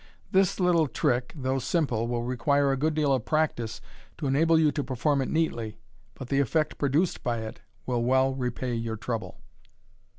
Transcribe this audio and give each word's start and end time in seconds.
This 0.31 0.59
little 0.59 0.87
trick, 0.87 1.31
though 1.35 1.59
simple, 1.59 2.07
will 2.07 2.23
require 2.23 2.71
a 2.71 2.75
good 2.75 2.95
deal 2.95 3.13
of 3.13 3.23
practice 3.23 3.81
to 4.17 4.25
enable 4.25 4.57
you 4.57 4.71
to 4.71 4.83
perform 4.83 5.21
it 5.21 5.29
neatly, 5.29 5.77
but 6.15 6.29
the 6.29 6.39
effect 6.39 6.79
produced 6.79 7.21
by 7.23 7.41
it 7.41 7.59
will 7.85 8.01
well 8.03 8.33
repay 8.33 8.73
your 8.73 8.97
trouble. 8.97 9.41